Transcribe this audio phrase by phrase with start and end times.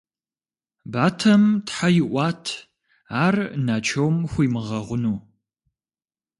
[0.91, 2.45] Батэм тхьэ иӀуат
[3.25, 5.17] ар Начом хуимыгъэгъуну.